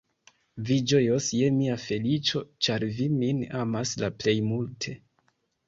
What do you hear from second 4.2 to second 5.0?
plej multe!